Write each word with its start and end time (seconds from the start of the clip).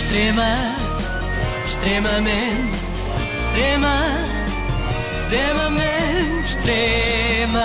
Extrema, 0.00 0.56
extremamente, 1.68 2.78
extrema, 3.38 3.96
extremamente, 5.20 6.46
extremamente 6.48 7.60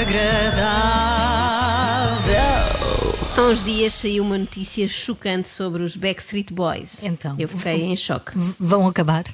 agradável. 0.00 1.10
Há 3.36 3.42
uns 3.42 3.62
dias 3.62 3.92
saiu 3.92 4.24
uma 4.24 4.38
notícia 4.38 4.88
chocante 4.88 5.50
sobre 5.50 5.82
os 5.82 5.94
Backstreet 5.94 6.54
Boys. 6.54 7.02
Então? 7.02 7.36
Eu 7.38 7.46
fiquei 7.46 7.84
em 7.84 7.94
choque. 7.94 8.32
Vão 8.58 8.88
acabar? 8.88 9.24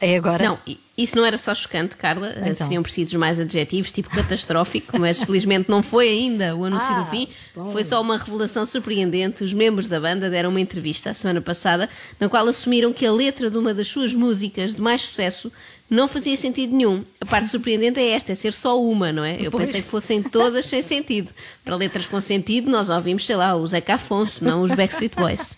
É 0.00 0.16
agora? 0.16 0.44
Não, 0.44 0.58
isso 0.96 1.16
não 1.16 1.24
era 1.24 1.38
só 1.38 1.54
chocante, 1.54 1.96
Carla. 1.96 2.34
Então. 2.42 2.66
Seriam 2.66 2.82
precisos 2.82 3.14
mais 3.14 3.38
adjetivos, 3.40 3.90
tipo 3.92 4.10
catastrófico, 4.10 4.98
mas 4.98 5.22
felizmente 5.22 5.70
não 5.70 5.82
foi 5.82 6.08
ainda 6.08 6.54
o 6.54 6.64
anúncio 6.64 6.86
Ah, 6.88 7.00
do 7.00 7.10
fim. 7.10 7.28
bom. 7.54 7.70
Foi 7.70 7.82
só 7.84 8.00
uma 8.00 8.16
revelação 8.18 8.66
surpreendente. 8.66 9.42
Os 9.42 9.52
membros 9.54 9.88
da 9.88 9.98
banda 10.00 10.28
deram 10.28 10.50
uma 10.50 10.60
entrevista 10.60 11.10
a 11.10 11.14
semana 11.14 11.40
passada, 11.40 11.88
na 12.20 12.28
qual 12.28 12.46
assumiram 12.46 12.92
que 12.92 13.06
a 13.06 13.12
letra 13.12 13.50
de 13.50 13.56
uma 13.56 13.72
das 13.72 13.88
suas 13.88 14.12
músicas 14.12 14.74
de 14.74 14.80
mais 14.82 15.00
sucesso 15.02 15.50
não 15.88 16.08
fazia 16.08 16.36
sentido 16.36 16.74
nenhum. 16.76 17.04
A 17.20 17.24
parte 17.26 17.48
surpreendente 17.48 17.98
é 18.00 18.10
esta, 18.10 18.32
é 18.32 18.34
ser 18.34 18.52
só 18.52 18.78
uma, 18.82 19.12
não 19.12 19.24
é? 19.24 19.36
Eu 19.40 19.50
Pois. 19.50 19.66
pensei 19.66 19.82
que 19.82 19.88
fossem 19.88 20.22
todas 20.22 20.66
sem 20.66 20.82
sentido. 20.82 21.30
Para 21.64 21.76
letras 21.76 22.04
com 22.06 22.20
sentido, 22.20 22.70
nós 22.70 22.88
ouvimos, 22.88 23.24
sei 23.24 23.36
lá, 23.36 23.54
o 23.54 23.66
Zeca 23.66 23.94
Afonso, 23.94 24.44
não 24.44 24.62
os 24.62 24.74
Backstreet 24.74 25.14
Boys. 25.16 25.54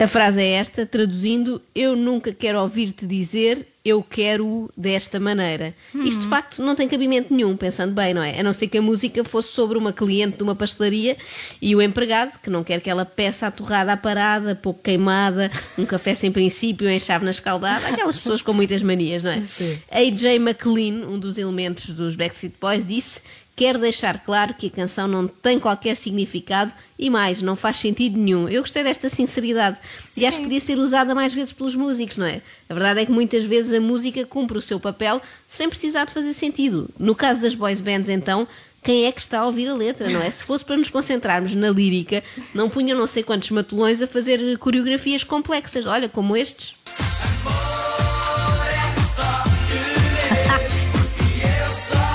A 0.00 0.06
frase 0.08 0.40
é 0.40 0.52
esta, 0.52 0.86
traduzindo: 0.86 1.60
Eu 1.74 1.94
nunca 1.94 2.32
quero 2.32 2.58
ouvir-te 2.58 3.06
dizer 3.06 3.66
eu 3.84 4.02
quero-o 4.02 4.70
desta 4.76 5.18
maneira. 5.18 5.74
Isto 5.94 6.20
de 6.20 6.28
facto 6.28 6.62
não 6.62 6.74
tem 6.74 6.86
cabimento 6.86 7.32
nenhum, 7.32 7.56
pensando 7.56 7.94
bem, 7.94 8.12
não 8.12 8.22
é? 8.22 8.38
A 8.38 8.42
não 8.42 8.52
ser 8.52 8.68
que 8.68 8.76
a 8.76 8.82
música 8.82 9.24
fosse 9.24 9.48
sobre 9.52 9.78
uma 9.78 9.92
cliente 9.92 10.36
de 10.36 10.42
uma 10.42 10.54
pastelaria 10.54 11.16
e 11.62 11.74
o 11.74 11.80
empregado, 11.80 12.38
que 12.40 12.50
não 12.50 12.62
quer 12.62 12.76
aquela 12.76 13.06
peça 13.06 13.46
à 13.46 13.50
torrada 13.50 13.92
à 13.92 13.96
parada, 13.96 14.54
pouco 14.54 14.82
queimada, 14.82 15.50
um 15.78 15.86
café 15.86 16.14
sem 16.14 16.30
princípio, 16.30 16.88
em 16.88 16.98
chávena 16.98 17.30
escaldada, 17.30 17.88
aquelas 17.88 18.18
pessoas 18.18 18.42
com 18.42 18.52
muitas 18.52 18.82
manias, 18.82 19.22
não 19.22 19.30
é? 19.30 19.40
Sim. 19.40 19.78
AJ 19.90 20.36
McLean, 20.36 21.08
um 21.08 21.18
dos 21.18 21.38
elementos 21.38 21.90
dos 21.90 22.16
Backstreet 22.16 22.54
Boys, 22.60 22.84
disse 22.86 23.22
quer 23.60 23.76
deixar 23.76 24.18
claro 24.20 24.54
que 24.54 24.68
a 24.68 24.70
canção 24.70 25.06
não 25.06 25.28
tem 25.28 25.60
qualquer 25.60 25.94
significado 25.94 26.72
e 26.98 27.10
mais, 27.10 27.42
não 27.42 27.54
faz 27.54 27.76
sentido 27.76 28.16
nenhum. 28.16 28.48
Eu 28.48 28.62
gostei 28.62 28.82
desta 28.82 29.10
sinceridade 29.10 29.76
e 30.16 30.24
acho 30.24 30.38
que 30.38 30.44
podia 30.44 30.60
ser 30.60 30.78
usada 30.78 31.14
mais 31.14 31.34
vezes 31.34 31.52
pelos 31.52 31.76
músicos, 31.76 32.16
não 32.16 32.24
é? 32.24 32.40
A 32.70 32.72
verdade 32.72 33.00
é 33.00 33.04
que 33.04 33.12
muitas 33.12 33.44
vezes 33.44 33.74
a 33.74 33.78
música 33.78 34.24
cumpre 34.24 34.56
o 34.56 34.62
seu 34.62 34.80
papel 34.80 35.20
sem 35.46 35.68
precisar 35.68 36.06
de 36.06 36.14
fazer 36.14 36.32
sentido. 36.32 36.88
No 36.98 37.14
caso 37.14 37.42
das 37.42 37.54
boys 37.54 37.82
bands, 37.82 38.08
então, 38.08 38.48
quem 38.82 39.04
é 39.04 39.12
que 39.12 39.20
está 39.20 39.40
a 39.40 39.44
ouvir 39.44 39.68
a 39.68 39.74
letra, 39.74 40.08
não 40.08 40.22
é? 40.22 40.30
Se 40.30 40.42
fosse 40.42 40.64
para 40.64 40.78
nos 40.78 40.88
concentrarmos 40.88 41.54
na 41.54 41.68
lírica, 41.68 42.24
não 42.54 42.70
punham 42.70 42.96
não 42.96 43.06
sei 43.06 43.22
quantos 43.22 43.50
matulões 43.50 44.00
a 44.00 44.06
fazer 44.06 44.56
coreografias 44.56 45.22
complexas, 45.22 45.84
olha, 45.84 46.08
como 46.08 46.34
estes. 46.34 46.72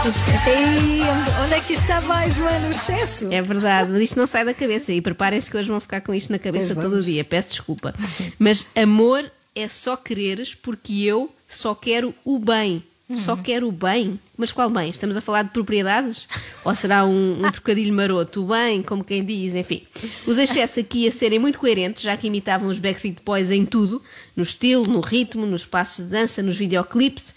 Ei, 0.06 1.02
onde 1.44 1.53
é 1.56 1.59
que 1.59 1.73
isto 1.73 1.88
já 1.88 2.00
vai, 2.00 2.30
Joana? 2.30 2.67
O 2.67 2.72
excesso? 2.72 3.28
É 3.34 3.42
verdade, 3.42 3.89
mas 3.92 4.03
isto 4.03 4.20
não 4.20 4.28
sai 4.28 4.45
da 4.45 4.53
cabeça 4.53 4.94
e 4.94 5.02
preparem-se 5.02 5.50
que 5.50 5.58
hoje 5.58 5.67
vão 5.67 5.80
ficar 5.80 6.02
com 6.02 6.14
isto 6.14 6.31
na 6.31 6.38
cabeça 6.38 6.75
todo 6.75 6.98
o 6.98 7.02
dia. 7.02 7.23
Peço 7.23 7.50
desculpa. 7.50 7.95
Mas 8.38 8.67
amor 8.76 9.31
é 9.56 9.67
só 9.67 9.98
quereres 9.98 10.53
porque 10.53 11.02
eu 11.02 11.33
só 11.50 11.73
quero 11.73 12.14
o 12.23 12.38
bem. 12.38 12.83
Uhum. 13.09 13.16
Só 13.16 13.36
quero 13.36 13.67
o 13.67 13.72
bem. 13.72 14.20
Mas 14.38 14.52
qual 14.52 14.70
bem? 14.70 14.92
Estamos 14.92 15.17
a 15.17 15.22
falar 15.22 15.42
de 15.42 15.50
propriedades? 15.50 16.28
Ou 16.64 16.76
será 16.76 17.03
um, 17.03 17.39
um 17.44 17.52
trocadilho 17.52 17.94
maroto? 17.94 18.44
O 18.44 18.48
bem, 18.48 18.83
como 18.83 19.03
quem 19.03 19.26
diz, 19.26 19.56
enfim. 19.56 19.81
Os 20.27 20.37
excessos 20.37 20.77
aqui 20.77 21.08
a 21.08 21.11
serem 21.11 21.39
muito 21.39 21.58
coerentes, 21.58 22.04
já 22.04 22.16
que 22.16 22.27
imitavam 22.27 22.70
os 22.70 22.77
Backstreet 22.77 23.17
Boys 23.26 23.49
em 23.49 23.66
tudo, 23.66 24.02
no 24.36 24.43
estilo, 24.43 24.86
no 24.86 24.99
ritmo, 24.99 25.48
nos 25.48 25.66
passos 25.66 26.05
de 26.05 26.11
dança, 26.11 26.43
nos 26.43 26.58
videoclipes. 26.58 27.33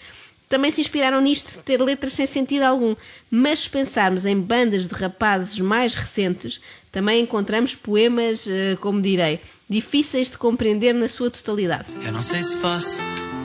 Também 0.49 0.71
se 0.71 0.81
inspiraram 0.81 1.21
nisto 1.21 1.53
de 1.53 1.59
ter 1.59 1.81
letras 1.81 2.15
sem 2.15 2.27
sentido 2.27 2.63
algum, 2.63 2.97
mas 3.31 3.61
se 3.61 3.71
pensarmos 3.71 4.25
em 4.25 4.39
bandas 4.41 4.89
de 4.89 4.95
rapazes 4.95 5.61
mais 5.61 5.95
recentes, 5.95 6.61
também 6.91 7.23
encontramos 7.23 7.75
poemas, 7.75 8.47
eh, 8.47 8.77
como 8.81 9.03
direi, 9.03 9.41
difíceis 9.69 10.31
de 10.31 10.39
compreender 10.39 10.95
na 10.95 11.09
sua 11.09 11.31
totalidade. 11.31 11.85
Eu 12.03 12.13
não 12.13 12.23
sei 12.23 12.43
se 12.43 12.57
faço, 12.57 12.97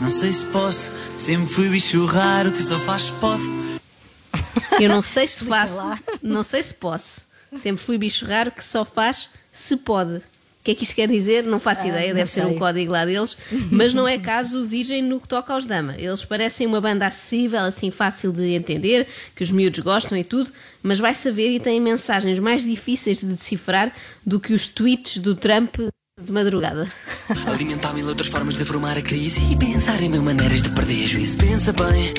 não 0.02 0.09
sei 0.09 0.31
se 0.31 0.46
posso. 0.46 0.91
Sempre 1.19 1.53
fui 1.53 1.69
bicho 1.69 2.06
raro 2.06 2.52
que 2.53 2.64
só 2.64 2.80
faz 2.80 3.09
pode. 3.20 3.44
Eu 4.80 4.90
não 4.90 5.02
sei 5.02 5.28
se 5.28 5.44
faço, 5.46 6.00
não 6.22 6.44
sei 6.44 6.64
se 6.64 6.74
posso. 6.74 7.22
Sempre 7.53 7.84
fui 7.84 7.97
bicho 7.97 8.25
raro 8.25 8.52
que 8.52 8.64
só 8.64 8.85
faz 8.85 9.30
se 9.52 9.75
pode. 9.75 10.22
O 10.63 10.66
que 10.66 10.72
é 10.72 10.75
que 10.75 10.84
isto 10.85 10.96
quer 10.96 11.09
dizer? 11.09 11.44
Não 11.44 11.59
faço 11.59 11.81
Ah, 11.81 11.90
ideia, 11.90 12.13
deve 12.13 12.31
ser 12.31 12.46
um 12.46 12.51
sei. 12.51 12.57
código 12.57 12.90
lá 12.94 13.03
deles, 13.03 13.35
mas 13.69 13.94
não 13.94 14.07
é 14.07 14.18
caso 14.18 14.66
virgem 14.66 15.01
no 15.01 15.19
que 15.19 15.28
toca 15.28 15.53
aos 15.53 15.66
Dama. 15.66 15.94
Eles 15.97 16.24
parecem 16.24 16.66
uma 16.66 16.79
banda 16.79 17.06
acessível, 17.06 17.59
assim 17.59 17.91
fácil 17.91 18.31
de 18.31 18.53
entender, 18.53 19.06
que 19.35 19.44
os 19.44 19.52
miúdos 19.52 19.79
gostam 19.79 20.18
e 20.18 20.23
tudo, 20.23 20.50
mas 20.81 21.00
vai 21.00 21.13
saber 21.13 21.52
e 21.53 21.59
têm 21.59 21.81
mensagens 21.81 22.40
mais 22.40 22.63
difíceis 22.63 23.19
de 23.19 23.25
decifrar 23.25 23.91
do 24.25 24.40
que 24.40 24.53
os 24.53 24.69
tweets 24.69 25.18
do 25.18 25.35
Trump 25.35 25.75
de 26.23 26.31
madrugada. 26.31 26.88
Alimentar 27.46 27.91
mil 27.94 28.07
outras 28.07 28.29
formas 28.29 28.56
de 28.56 28.63
formar 28.63 28.97
a 28.97 29.02
crise 29.02 29.41
e 29.52 29.57
pensar 29.57 30.02
em 30.02 30.07
mil 30.07 30.22
maneiras 30.23 30.62
de 30.63 30.69
perder 30.69 31.06
juízo. 31.07 31.35
Pensa 31.40 31.73
bem. 31.73 32.13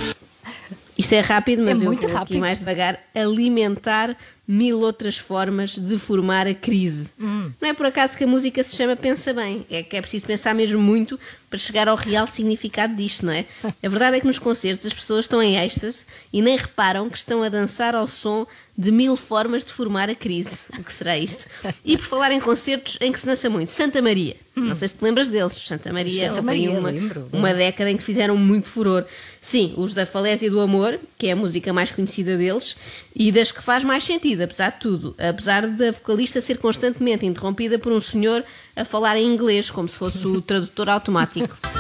Isto 0.99 1.13
é 1.15 1.21
rápido, 1.21 1.63
mas 1.65 1.79
É 1.81 1.83
eu 1.83 1.87
muito 1.87 2.01
vou 2.03 2.11
aqui 2.11 2.17
rápido. 2.19 2.41
mais 2.41 2.59
devagar. 2.59 3.01
Alimentar 3.15 4.17
mil 4.47 4.81
outras 4.81 5.17
formas 5.17 5.71
de 5.71 5.99
formar 5.99 6.47
a 6.47 6.55
crise. 6.55 7.11
Não 7.19 7.69
é 7.69 7.73
por 7.73 7.87
acaso 7.87 8.17
que 8.17 8.25
a 8.25 8.27
música 8.27 8.63
se 8.63 8.77
chama 8.77 8.95
Pensa 8.95 9.33
Bem. 9.33 9.65
É 9.71 9.83
que 9.83 9.97
é 9.97 10.01
preciso 10.01 10.27
pensar 10.27 10.55
mesmo 10.55 10.81
muito 10.81 11.19
para 11.49 11.59
chegar 11.59 11.89
ao 11.89 11.97
real 11.97 12.27
significado 12.27 12.95
disto, 12.95 13.25
não 13.25 13.33
é? 13.33 13.47
A 13.63 13.89
verdade 13.89 14.17
é 14.17 14.21
que 14.21 14.27
nos 14.27 14.39
concertos 14.39 14.87
as 14.87 14.93
pessoas 14.93 15.25
estão 15.25 15.43
em 15.43 15.57
êxtase 15.57 16.05
e 16.33 16.43
nem 16.43 16.57
reparam 16.57 17.09
que 17.09 17.17
estão 17.17 17.43
a 17.43 17.49
dançar 17.49 17.95
ao 17.95 18.09
som 18.09 18.47
de 18.77 18.91
mil 18.91 19.17
formas 19.17 19.65
de 19.65 19.73
formar 19.73 20.11
a 20.11 20.15
crise. 20.17 20.63
O 20.79 20.83
que 20.83 20.93
será 20.93 21.17
isto? 21.17 21.47
E 21.85 21.97
por 21.97 22.07
falar 22.07 22.33
em 22.33 22.41
concertos 22.41 22.99
em 23.01 23.13
que 23.13 23.21
se 23.21 23.27
dança 23.27 23.49
muito, 23.49 23.71
Santa 23.71 24.03
Maria. 24.03 24.37
Não 24.57 24.75
sei 24.75 24.89
se 24.89 24.95
te 24.95 25.05
lembras 25.05 25.29
deles. 25.29 25.53
Santa 25.53 25.93
Maria, 25.93 26.29
Santa 26.29 26.43
Maria, 26.43 26.71
uma, 26.71 26.91
lembro. 26.91 27.29
uma 27.33 27.53
década 27.53 27.91
em 27.91 27.97
que 27.97 28.03
fizeram 28.03 28.37
muito 28.37 28.69
furor. 28.69 29.05
Sim, 29.41 29.75
os 29.77 29.95
da 29.95 30.07
Falésia 30.07 30.51
do 30.51 30.61
Amor, 30.61 30.99
que 31.19 31.27
é 31.27 31.33
a 31.33 31.37
música 31.37 31.73
mais 31.73 31.91
conhecida 31.91 32.37
deles, 32.37 32.77
e 33.15 33.31
das 33.31 33.53
que 33.53 33.63
faz 33.63 33.85
mais 33.85 34.05
sentido, 34.05 34.34
apesar 34.43 34.73
de 34.73 34.81
tudo. 34.81 35.15
Apesar 35.19 35.67
da 35.67 35.93
vocalista 35.93 36.41
ser 36.41 36.59
constantemente 36.59 37.27
interrompida 37.27 37.79
por 37.79 37.93
um 37.93 38.01
senhor 38.01 38.45
a 38.75 38.85
falar 38.85 39.17
em 39.17 39.27
inglês, 39.27 39.71
como 39.71 39.89
se 39.89 39.97
fosse 39.97 40.27
o 40.27 40.41
tradutor 40.41 40.89
automático. 40.89 41.57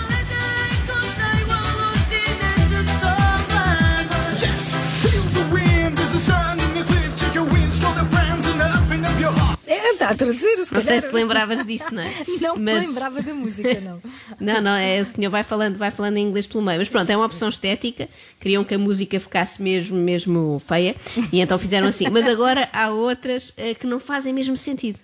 está 10.05 10.11
a 10.11 10.15
traduzir, 10.15 10.65
se 10.65 10.75
Não 10.75 10.81
sei 10.81 11.01
se 11.01 11.09
te 11.09 11.15
lembravas 11.15 11.67
disto, 11.67 11.95
não 11.95 12.03
é? 12.03 12.11
Não 12.41 12.57
me 12.57 12.73
Mas- 12.73 12.87
lembrava 12.87 13.23
da 13.23 13.35
música, 13.35 13.81
não. 13.81 14.01
Não, 14.41 14.61
não, 14.61 14.75
é, 14.75 15.01
o 15.01 15.05
senhor 15.05 15.31
vai 15.31 15.43
falando, 15.43 15.77
vai 15.77 15.91
falando 15.91 16.17
em 16.17 16.27
inglês 16.27 16.47
pelo 16.47 16.63
meio. 16.63 16.79
Mas 16.79 16.89
pronto, 16.89 17.09
é 17.11 17.17
uma 17.17 17.27
opção 17.27 17.49
estética. 17.49 18.09
Queriam 18.41 18.65
que 18.65 18.75
a 18.75 18.79
música 18.79 19.19
ficasse 19.19 19.61
mesmo, 19.63 19.97
mesmo 19.97 20.61
feia. 20.67 20.95
E 21.33 21.41
então 21.41 21.59
fizeram 21.59 21.89
assim. 21.89 22.07
Mas 22.11 22.27
agora 22.27 22.69
há 22.73 22.91
outras 22.91 23.53
eh, 23.57 23.75
que 23.75 23.87
não 23.87 23.99
fazem 24.01 24.33
mesmo 24.33 24.57
sentido. 24.57 24.99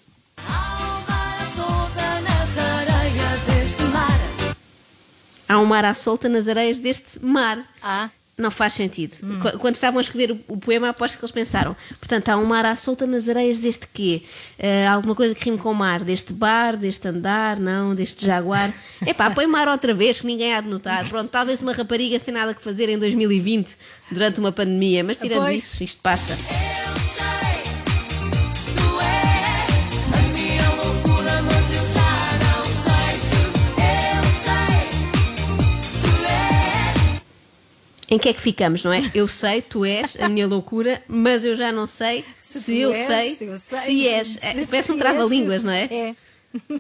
Há 5.49 5.59
um 5.59 5.65
mar 5.65 5.85
à 5.85 5.95
solta 5.95 6.29
nas 6.29 6.47
areias 6.47 6.79
deste 6.79 7.25
mar. 7.25 7.59
Ah, 7.83 8.09
Não 8.41 8.51
faz 8.51 8.73
sentido. 8.73 9.15
Qu- 9.41 9.59
Quando 9.59 9.75
estavam 9.75 9.99
a 9.99 10.01
escrever 10.01 10.33
o, 10.33 10.41
o 10.49 10.57
poema, 10.57 10.89
aposto 10.89 11.19
que 11.19 11.25
eles 11.25 11.31
pensaram: 11.31 11.77
portanto, 11.99 12.29
há 12.31 12.37
um 12.37 12.45
mar 12.45 12.65
à 12.65 12.75
solta 12.75 13.07
nas 13.07 13.29
areias 13.29 13.59
deste 13.61 13.87
quê? 13.93 14.23
Eh, 14.59 14.87
alguma 14.87 15.15
coisa 15.15 15.35
que 15.35 15.45
rime 15.45 15.59
com 15.59 15.75
mar? 15.75 16.03
Deste 16.03 16.33
bar, 16.33 16.77
deste 16.77 17.07
andar, 17.07 17.59
não, 17.61 17.95
deste 17.95 18.25
jaguar. 18.25 18.73
Epá, 19.07 19.31
põe 19.31 19.47
mar 19.47 19.69
outra 19.69 19.93
vez, 19.93 20.21
que 20.21 20.27
ninguém 20.27 20.55
há 20.55 20.61
de 20.61 20.69
notar. 20.69 21.07
Pronto, 21.09 21.29
talvez 21.29 21.61
uma 21.61 21.73
rapariga 21.73 22.19
sem 22.19 22.33
nada 22.33 22.55
que 22.55 22.63
fazer 22.63 22.89
em 22.89 22.99
2020, 22.99 23.77
durante 24.11 24.41
uma 24.41 24.53
pandemia, 24.53 25.05
mas 25.05 25.17
tirando 25.19 25.43
Pois. 25.43 25.63
isso, 25.63 25.83
isto 25.85 26.01
passa. 26.03 26.35
Em 38.11 38.19
que 38.19 38.29
é 38.29 38.33
que 38.35 38.41
ficamos, 38.41 38.83
não 38.83 38.93
é? 38.93 39.01
Eu 39.15 39.29
sei, 39.29 39.63
tu 39.63 39.85
és 39.85 40.17
a 40.21 40.29
minha 40.29 40.47
loucura, 40.47 41.01
mas 41.07 41.45
eu 41.45 41.55
já 41.55 41.71
não 41.71 41.87
sei 41.87 42.25
se, 42.43 42.61
tu 42.65 42.71
eu 42.73 42.93
és, 42.93 43.07
sei, 43.07 43.35
se 43.37 43.45
eu 43.45 43.57
sei, 43.57 43.79
se 43.79 44.09
és. 44.09 44.29
se- 44.29 44.39
É, 44.47 44.65
se 44.65 44.71
parece 44.71 44.93
um 44.93 44.99
trava-línguas, 44.99 45.61
se- 45.61 45.67
não 45.67 45.73
é? 45.73 45.85
é. 45.85 46.15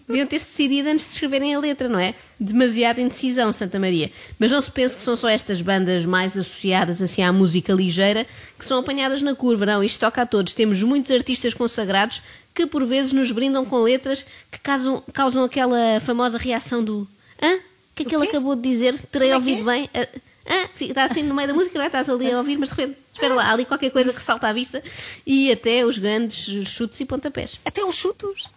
Deviam 0.08 0.26
ter-se 0.26 0.46
decidido 0.46 0.88
antes 0.88 1.06
de 1.06 1.12
escreverem 1.12 1.54
a 1.54 1.60
letra, 1.60 1.88
não 1.88 2.00
é? 2.00 2.12
Demasiada 2.40 3.00
indecisão, 3.00 3.52
Santa 3.52 3.78
Maria. 3.78 4.10
Mas 4.36 4.50
não 4.50 4.60
se 4.60 4.68
pense 4.68 4.96
que 4.96 5.02
são 5.02 5.14
só 5.14 5.28
estas 5.28 5.62
bandas 5.62 6.04
mais 6.04 6.36
associadas 6.36 7.00
assim 7.00 7.22
à 7.22 7.32
música 7.32 7.72
ligeira 7.72 8.26
que 8.58 8.66
são 8.66 8.80
apanhadas 8.80 9.22
na 9.22 9.32
curva, 9.32 9.64
não. 9.64 9.84
Isto 9.84 10.00
toca 10.00 10.22
a 10.22 10.26
todos. 10.26 10.52
Temos 10.54 10.82
muitos 10.82 11.12
artistas 11.12 11.54
consagrados 11.54 12.20
que 12.52 12.66
por 12.66 12.84
vezes 12.84 13.12
nos 13.12 13.30
brindam 13.30 13.64
com 13.64 13.78
letras 13.78 14.26
que 14.50 14.58
causam, 14.58 15.00
causam 15.12 15.44
aquela 15.44 16.00
famosa 16.00 16.36
reação 16.36 16.82
do 16.82 17.06
Hã? 17.40 17.54
O 17.54 17.60
que 17.94 18.02
é 18.02 18.06
que 18.06 18.14
ele 18.16 18.26
acabou 18.26 18.56
de 18.56 18.62
dizer? 18.68 18.98
Terei 18.98 19.28
é 19.28 19.30
que 19.30 19.36
ouvido 19.36 19.64
bem? 19.64 19.88
Ah, 19.94 20.08
ah, 20.50 20.68
está 20.80 21.04
assim 21.04 21.22
no 21.22 21.32
meio 21.32 21.46
da 21.46 21.54
música, 21.54 21.78
não 21.78 21.84
é? 21.84 21.86
Estás 21.86 22.08
ali 22.08 22.32
a 22.32 22.38
ouvir, 22.38 22.58
mas 22.58 22.70
de 22.70 22.74
repente, 22.74 22.98
espera 23.14 23.34
lá, 23.34 23.44
há 23.44 23.52
ali 23.52 23.64
qualquer 23.64 23.90
coisa 23.90 24.12
que 24.12 24.20
salta 24.20 24.48
à 24.48 24.52
vista 24.52 24.82
e 25.24 25.52
até 25.52 25.86
os 25.86 25.96
grandes 25.96 26.68
chutes 26.68 26.98
e 27.00 27.04
pontapés. 27.04 27.60
Até 27.64 27.84
os 27.84 27.94
chutos. 27.94 28.50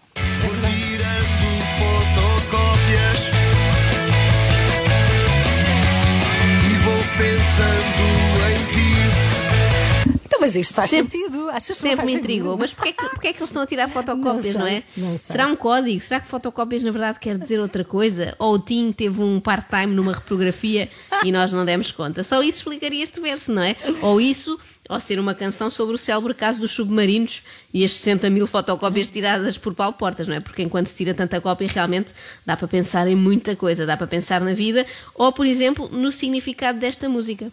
Mas 10.53 10.55
isto 10.55 10.73
faz 10.73 10.89
Sempre- 10.89 11.17
sentido. 11.17 11.49
Achas 11.49 11.77
que 11.77 11.83
não 11.83 11.89
Sempre 11.91 12.05
me 12.05 12.13
intrigou. 12.13 12.57
Mas 12.57 12.71
porquê 12.73 12.89
é, 12.89 12.93
que, 12.93 13.09
porquê 13.09 13.27
é 13.29 13.33
que 13.33 13.39
eles 13.39 13.49
estão 13.49 13.63
a 13.63 13.65
tirar 13.65 13.87
fotocópias, 13.87 14.53
Não 14.53 14.61
não, 14.61 14.67
sei, 14.67 14.77
é? 14.77 14.83
não. 14.97 15.17
Será 15.17 15.47
um 15.47 15.55
código? 15.55 15.99
Será 16.01 16.19
que 16.19 16.27
fotocópias 16.27 16.83
na 16.83 16.91
verdade 16.91 17.19
quer 17.19 17.37
dizer 17.37 17.59
outra 17.59 17.83
coisa? 17.83 18.35
Ou 18.37 18.53
o 18.53 18.59
Tim 18.59 18.91
teve 18.91 19.21
um 19.21 19.39
part-time 19.39 19.87
numa 19.87 20.13
reprografia 20.13 20.87
e 21.23 21.31
nós 21.31 21.51
não 21.51 21.65
demos 21.65 21.91
conta? 21.91 22.23
Só 22.23 22.41
isso 22.43 22.59
explicaria 22.59 23.01
este 23.03 23.19
verso, 23.19 23.51
não 23.51 23.63
é? 23.63 23.75
Ou 24.01 24.21
isso, 24.21 24.59
ou 24.89 24.99
ser 24.99 25.19
uma 25.19 25.33
canção 25.33 25.69
sobre 25.71 25.95
o 25.95 25.97
célebre 25.97 26.33
caso 26.33 26.59
dos 26.59 26.71
submarinos 26.71 27.41
e 27.73 27.83
as 27.83 27.93
60 27.93 28.29
mil 28.29 28.45
fotocópias 28.45 29.07
tiradas 29.09 29.57
por 29.57 29.73
Paulo 29.73 29.93
Portas, 29.93 30.27
não 30.27 30.35
é? 30.35 30.39
Porque 30.39 30.61
enquanto 30.61 30.87
se 30.87 30.95
tira 30.95 31.13
tanta 31.13 31.41
cópia, 31.41 31.67
realmente 31.67 32.13
dá 32.45 32.55
para 32.55 32.67
pensar 32.67 33.07
em 33.07 33.15
muita 33.15 33.55
coisa. 33.55 33.85
Dá 33.85 33.97
para 33.97 34.07
pensar 34.07 34.41
na 34.41 34.53
vida 34.53 34.85
ou, 35.15 35.31
por 35.31 35.45
exemplo, 35.47 35.89
no 35.89 36.11
significado 36.11 36.79
desta 36.79 37.09
música. 37.09 37.51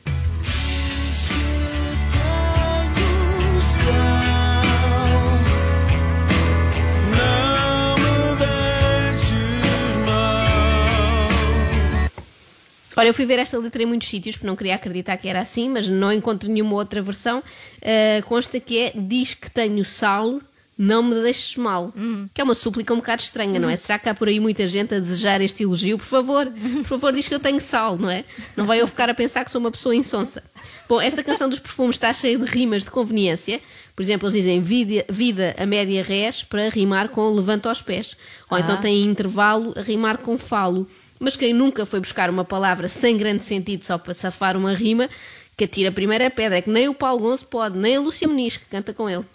Olha, 13.00 13.08
eu 13.08 13.14
fui 13.14 13.24
ver 13.24 13.38
esta 13.38 13.58
letra 13.58 13.82
em 13.82 13.86
muitos 13.86 14.08
sítios 14.08 14.36
porque 14.36 14.46
não 14.46 14.54
queria 14.54 14.74
acreditar 14.74 15.16
que 15.16 15.26
era 15.26 15.40
assim, 15.40 15.70
mas 15.70 15.88
não 15.88 16.12
encontro 16.12 16.50
nenhuma 16.50 16.74
outra 16.74 17.00
versão. 17.00 17.38
Uh, 17.38 18.22
consta 18.26 18.60
que 18.60 18.78
é 18.78 18.92
Diz 18.94 19.32
que 19.32 19.50
tenho 19.50 19.82
sal, 19.86 20.38
não 20.76 21.02
me 21.02 21.14
deixes 21.22 21.56
mal. 21.56 21.94
Que 22.34 22.42
é 22.42 22.44
uma 22.44 22.54
súplica 22.54 22.92
um 22.92 22.98
bocado 22.98 23.22
estranha, 23.22 23.58
não 23.58 23.70
é? 23.70 23.76
Será 23.78 23.98
que 23.98 24.06
há 24.06 24.14
por 24.14 24.28
aí 24.28 24.38
muita 24.38 24.68
gente 24.68 24.94
a 24.94 24.98
desejar 24.98 25.40
este 25.40 25.62
elogio? 25.62 25.96
Por 25.96 26.04
favor, 26.04 26.44
por 26.46 26.84
favor, 26.84 27.12
diz 27.14 27.26
que 27.26 27.34
eu 27.34 27.40
tenho 27.40 27.58
sal, 27.58 27.96
não 27.96 28.10
é? 28.10 28.22
Não 28.54 28.66
vai 28.66 28.82
eu 28.82 28.86
ficar 28.86 29.08
a 29.08 29.14
pensar 29.14 29.46
que 29.46 29.50
sou 29.50 29.62
uma 29.62 29.70
pessoa 29.70 29.96
insonsa. 29.96 30.42
Bom, 30.86 31.00
esta 31.00 31.22
canção 31.22 31.48
dos 31.48 31.58
perfumes 31.58 31.96
está 31.96 32.12
cheia 32.12 32.36
de 32.36 32.44
rimas 32.44 32.84
de 32.84 32.90
conveniência. 32.90 33.62
Por 33.96 34.02
exemplo, 34.02 34.28
eles 34.28 34.42
dizem 34.42 34.60
vida, 34.60 35.06
vida 35.08 35.56
a 35.58 35.64
média 35.64 36.02
res 36.02 36.42
para 36.42 36.68
rimar 36.68 37.08
com 37.08 37.30
levanta 37.30 37.70
aos 37.70 37.80
pés. 37.80 38.14
Ou 38.50 38.58
então 38.58 38.76
tem 38.76 39.04
intervalo 39.04 39.72
a 39.74 39.80
rimar 39.80 40.18
com 40.18 40.36
falo. 40.36 40.86
Mas 41.22 41.36
quem 41.36 41.52
nunca 41.52 41.84
foi 41.84 42.00
buscar 42.00 42.30
uma 42.30 42.46
palavra 42.46 42.88
sem 42.88 43.14
grande 43.14 43.44
sentido 43.44 43.84
só 43.84 43.98
para 43.98 44.14
safar 44.14 44.56
uma 44.56 44.72
rima, 44.72 45.06
que 45.54 45.64
atira 45.64 45.90
a 45.90 45.92
primeira 45.92 46.30
pedra, 46.30 46.56
é 46.56 46.62
que 46.62 46.70
nem 46.70 46.88
o 46.88 46.94
Paulo 46.94 47.20
Gonço 47.20 47.46
pode, 47.46 47.76
nem 47.76 47.96
a 47.96 48.00
Lúcia 48.00 48.26
Muniz, 48.26 48.56
que 48.56 48.64
canta 48.64 48.94
com 48.94 49.06
ele. 49.06 49.26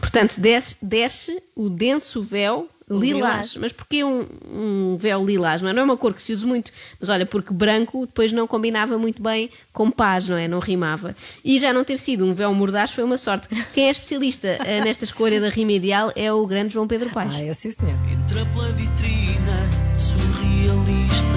Portanto, 0.00 0.40
desce, 0.40 0.76
desce 0.82 1.40
o 1.54 1.70
denso 1.70 2.20
véu 2.20 2.68
lilás. 2.90 3.02
Lilás. 3.02 3.56
Mas 3.56 3.72
porquê 3.72 4.04
um, 4.04 4.26
um 4.52 4.96
véu 4.96 5.24
lilás? 5.24 5.62
Não 5.62 5.70
é? 5.70 5.72
não 5.72 5.82
é 5.82 5.84
uma 5.84 5.96
cor 5.96 6.14
que 6.14 6.22
se 6.22 6.32
usa 6.32 6.46
muito, 6.46 6.70
mas 7.00 7.08
olha, 7.08 7.26
porque 7.26 7.52
branco 7.52 8.06
depois 8.06 8.32
não 8.32 8.46
combinava 8.46 8.98
muito 8.98 9.22
bem 9.22 9.50
com 9.72 9.90
paz, 9.90 10.28
não 10.28 10.36
é? 10.36 10.48
Não 10.48 10.58
rimava. 10.58 11.14
E 11.44 11.58
já 11.58 11.72
não 11.72 11.84
ter 11.84 11.96
sido 11.98 12.24
um 12.24 12.32
véu 12.34 12.52
mordaz 12.54 12.92
foi 12.92 13.04
uma 13.04 13.18
sorte. 13.18 13.48
Quem 13.72 13.88
é 13.88 13.90
especialista 13.90 14.48
eh, 14.64 14.80
nesta 14.82 15.04
escolha 15.04 15.40
da 15.40 15.48
rima 15.48 15.72
ideal 15.72 16.12
é 16.16 16.32
o 16.32 16.46
grande 16.46 16.74
João 16.74 16.86
Pedro 16.86 17.10
Paes. 17.10 17.34
Ah, 17.34 17.42
é 17.42 17.52
sim, 17.52 17.70
senhor. 17.70 17.94
Entra 18.10 18.44
pela 18.52 18.72
vitrina, 18.72 19.68
surrealista. 19.98 21.28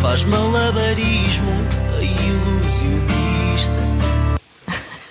Faz 0.00 0.24
malabarismo, 0.24 1.50
a 1.98 2.02
ilusionista. 2.02 3.97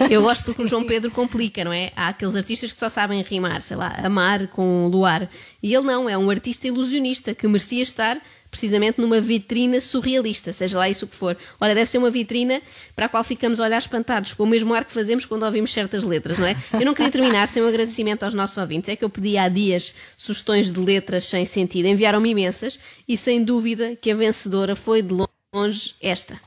Eu 0.10 0.22
gosto 0.22 0.46
porque 0.46 0.64
o 0.64 0.68
João 0.68 0.86
Pedro 0.86 1.12
complica, 1.12 1.64
não 1.64 1.74
é? 1.74 1.92
Há 1.96 2.10
aqueles 2.10 2.36
artistas 2.36 2.72
que 2.72 2.78
só 2.78 2.90
sabem 2.90 3.22
rimar, 3.22 3.62
sei 3.62 3.78
lá, 3.78 3.96
amar 4.04 4.48
com 4.48 4.88
luar. 4.88 5.30
E 5.62 5.74
ele 5.74 5.86
não, 5.86 6.10
é 6.10 6.18
um 6.18 6.30
artista 6.30 6.68
ilusionista 6.68 7.34
que 7.34 7.48
merecia 7.48 7.82
estar 7.82 8.22
precisamente 8.50 9.00
numa 9.00 9.20
vitrina 9.20 9.80
surrealista, 9.80 10.54
seja 10.54 10.78
lá 10.78 10.90
isso 10.90 11.06
o 11.06 11.08
que 11.08 11.16
for. 11.16 11.38
Ora, 11.60 11.76
deve 11.76 11.90
ser 11.90 11.98
uma 11.98 12.10
vitrina 12.10 12.62
para 12.96 13.06
a 13.06 13.10
qual 13.10 13.24
ficamos 13.24 13.60
a 13.60 13.66
olhar 13.66 13.78
espantados, 13.78 14.34
com 14.34 14.44
o 14.44 14.48
mesmo 14.48 14.74
ar 14.74 14.86
que 14.86 14.92
fazemos 14.92 15.26
quando 15.26 15.44
ouvimos 15.44 15.74
certas 15.74 16.04
letras, 16.04 16.40
não 16.40 16.48
é? 16.48 16.56
Eu 16.74 16.86
não 16.86 16.94
queria 16.94 17.12
terminar 17.12 17.48
sem 17.48 17.62
um 17.62 17.68
agradecimento 17.68 18.24
aos 18.24 18.34
nossos 18.34 18.58
ouvintes. 18.58 18.90
É 18.90 18.96
que 18.96 19.04
eu 19.04 19.10
pedi 19.10 19.38
há 19.38 19.50
dias 19.50 19.94
sugestões 20.18 20.72
de 20.72 20.80
letras 20.80 21.26
sem 21.26 21.46
sentido. 21.46 21.88
Enviaram-me 21.88 22.30
imensas 22.30 22.80
e 23.08 23.18
sem 23.18 23.44
dúvida 23.44 23.96
que 23.96 24.12
a 24.12 24.16
vencedora 24.16 24.76
foi 24.76 25.02
de 25.02 25.14
longe 25.54 25.96
esta. 26.02 26.40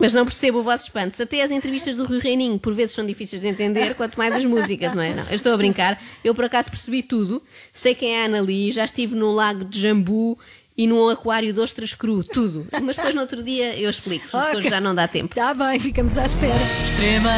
Mas 0.00 0.12
não 0.12 0.24
percebo 0.24 0.58
o 0.58 0.62
vosso 0.62 0.84
espanto. 0.84 1.16
Se 1.16 1.22
até 1.22 1.42
as 1.42 1.50
entrevistas 1.50 1.96
do 1.96 2.04
Rui 2.04 2.18
Reininho 2.18 2.58
por 2.58 2.74
vezes 2.74 2.94
são 2.94 3.04
difíceis 3.06 3.40
de 3.40 3.48
entender, 3.48 3.94
quanto 3.94 4.16
mais 4.16 4.34
as 4.34 4.44
músicas, 4.44 4.94
não 4.94 5.02
é? 5.02 5.14
Não, 5.14 5.24
eu 5.24 5.36
estou 5.36 5.52
a 5.52 5.56
brincar. 5.56 6.00
Eu 6.22 6.34
por 6.34 6.44
acaso 6.44 6.68
percebi 6.70 7.02
tudo. 7.02 7.42
Sei 7.72 7.94
quem 7.94 8.14
é 8.14 8.22
a 8.22 8.26
Ana 8.26 8.40
Lee, 8.40 8.72
já 8.72 8.84
estive 8.84 9.14
no 9.14 9.32
lago 9.32 9.64
de 9.64 9.80
Jambu 9.80 10.38
e 10.76 10.86
num 10.86 11.08
aquário 11.08 11.52
de 11.52 11.60
ostras 11.60 11.94
cru, 11.94 12.22
tudo. 12.22 12.66
Mas 12.82 12.96
depois 12.96 13.14
no 13.14 13.22
outro 13.22 13.42
dia 13.42 13.74
eu 13.78 13.88
explico, 13.88 14.28
porque 14.30 14.46
Ok. 14.48 14.58
hoje 14.58 14.68
já 14.68 14.80
não 14.80 14.94
dá 14.94 15.08
tempo. 15.08 15.32
Está 15.32 15.54
bem, 15.54 15.78
ficamos 15.80 16.18
à 16.18 16.26
espera. 16.26 16.54
Extrema, 16.84 17.32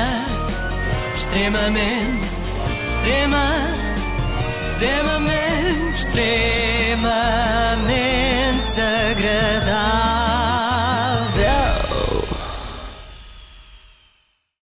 extremamente, 1.17 2.27
extrema, 2.97 3.47
extremamente, 4.73 5.97
extremamente. 5.99 6.69